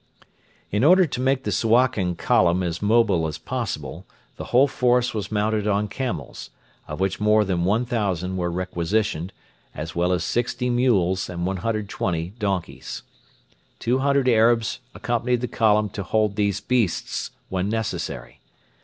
In 0.71 0.83
order 0.83 1.05
to 1.05 1.21
make 1.21 1.43
the 1.43 1.51
Suakin 1.51 2.15
Column 2.17 2.63
as 2.63 2.81
mobile 2.81 3.27
as 3.27 3.37
possible, 3.37 4.03
the 4.35 4.45
whole 4.45 4.65
force 4.67 5.13
was 5.13 5.31
mounted 5.31 5.67
on 5.67 5.87
camels, 5.87 6.49
of 6.87 6.99
which 6.99 7.19
more 7.19 7.45
than 7.45 7.65
1,000 7.65 8.35
were 8.35 8.49
requisitioned, 8.49 9.31
as 9.75 9.95
well 9.95 10.11
as 10.11 10.23
60 10.23 10.71
mules 10.71 11.29
and 11.29 11.45
120 11.45 12.29
donkeys. 12.39 13.03
Two 13.77 13.99
hundred 13.99 14.27
Arabs 14.27 14.79
accompanied 14.95 15.41
the 15.41 15.47
column 15.47 15.87
to 15.89 16.01
hold 16.01 16.35
these 16.35 16.59
beasts 16.61 17.29
when 17.49 17.69
necessary. 17.69 18.39